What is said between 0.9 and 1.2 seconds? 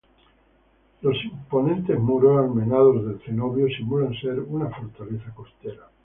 Los